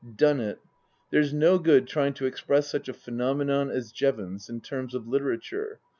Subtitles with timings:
[0.15, 0.57] Done it.
[1.11, 5.79] There's no good trying to express such a phenomenon as Jevons in terms of literature.